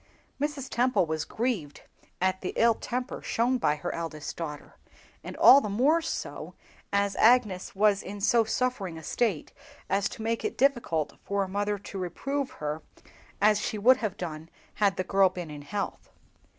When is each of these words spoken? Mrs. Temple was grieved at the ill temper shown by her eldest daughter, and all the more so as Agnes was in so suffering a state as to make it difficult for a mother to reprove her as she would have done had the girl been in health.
Mrs. 0.41 0.67
Temple 0.67 1.05
was 1.05 1.25
grieved 1.25 1.81
at 2.19 2.41
the 2.41 2.53
ill 2.55 2.73
temper 2.73 3.21
shown 3.21 3.59
by 3.59 3.75
her 3.75 3.93
eldest 3.93 4.35
daughter, 4.35 4.75
and 5.23 5.37
all 5.37 5.61
the 5.61 5.69
more 5.69 6.01
so 6.01 6.55
as 6.91 7.15
Agnes 7.17 7.75
was 7.75 8.01
in 8.01 8.19
so 8.19 8.43
suffering 8.43 8.97
a 8.97 9.03
state 9.03 9.53
as 9.91 10.09
to 10.09 10.23
make 10.23 10.43
it 10.43 10.57
difficult 10.57 11.13
for 11.23 11.43
a 11.43 11.47
mother 11.47 11.77
to 11.77 11.99
reprove 11.99 12.49
her 12.49 12.81
as 13.39 13.61
she 13.61 13.77
would 13.77 13.97
have 13.97 14.17
done 14.17 14.49
had 14.73 14.97
the 14.97 15.03
girl 15.03 15.29
been 15.29 15.51
in 15.51 15.61
health. 15.61 16.09